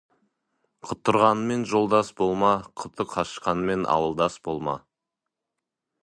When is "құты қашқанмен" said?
2.83-3.85